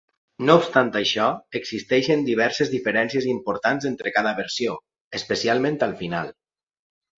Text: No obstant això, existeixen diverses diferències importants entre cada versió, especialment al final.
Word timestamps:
No 0.45 0.53
obstant 0.59 0.87
això, 1.01 1.27
existeixen 1.59 2.23
diverses 2.29 2.71
diferències 2.73 3.29
importants 3.35 3.87
entre 3.93 4.15
cada 4.17 4.33
versió, 4.41 4.81
especialment 5.21 5.81
al 5.91 5.97
final. 6.05 6.37